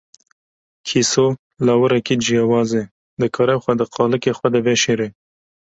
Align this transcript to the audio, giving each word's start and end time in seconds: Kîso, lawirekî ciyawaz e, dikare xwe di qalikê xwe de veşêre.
Kîso, 0.87 1.27
lawirekî 1.65 2.15
ciyawaz 2.25 2.69
e, 2.81 2.83
dikare 3.19 3.55
xwe 3.63 3.73
di 3.79 3.85
qalikê 3.95 4.31
xwe 4.37 4.47
de 4.53 4.59
veşêre. 4.65 5.07